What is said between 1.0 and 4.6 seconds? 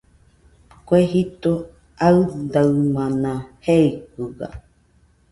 jito aɨdaɨmana jeikɨga